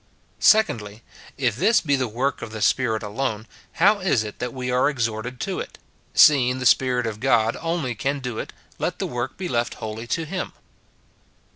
Secondly. 0.39 1.03
If 1.37 1.55
this 1.57 1.79
be 1.79 1.95
the 1.95 2.07
work 2.07 2.41
of 2.41 2.51
the 2.51 2.63
Spirit 2.63 3.03
alone, 3.03 3.45
how 3.73 3.99
is 3.99 4.23
it 4.23 4.39
that 4.39 4.51
we 4.51 4.71
are 4.71 4.89
exhorted 4.89 5.39
to 5.41 5.59
it?— 5.59 5.77
seeing 6.25 6.57
the 6.57 6.65
Spirit 6.65 7.05
of 7.05 7.19
God 7.19 7.55
only 7.61 7.93
can 7.93 8.17
do 8.19 8.39
it, 8.39 8.51
let 8.79 8.97
the 8.97 9.05
work 9.05 9.37
be 9.37 9.47
left 9.47 9.75
wholly 9.75 10.07
to 10.07 10.25
him. 10.25 10.53